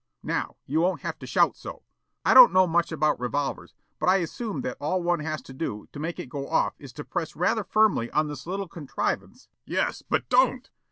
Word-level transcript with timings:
Now 0.23 0.55
you 0.65 0.81
won't 0.81 1.01
have 1.01 1.19
to 1.19 1.27
shout 1.27 1.55
so. 1.55 1.83
I 2.25 2.33
don't 2.33 2.51
know 2.51 2.65
much 2.65 2.91
about 2.91 3.19
revolvers, 3.19 3.75
but 3.99 4.09
I 4.09 4.15
assume 4.15 4.61
that 4.61 4.77
all 4.81 5.03
one 5.03 5.19
has 5.19 5.43
to 5.43 5.53
do 5.53 5.89
to 5.91 5.99
make 5.99 6.17
it 6.19 6.25
go 6.25 6.47
off 6.49 6.73
is 6.79 6.91
to 6.93 7.03
press 7.03 7.35
rather 7.35 7.63
firmly 7.63 8.09
on 8.09 8.27
this 8.27 8.47
little 8.47 8.67
contrivance" 8.67 9.47
"Yes! 9.67 10.01
But 10.01 10.27
DON'T!" 10.27 10.71